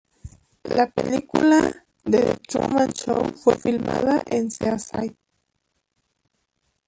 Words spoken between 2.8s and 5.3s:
Show" fue filmada en Seaside.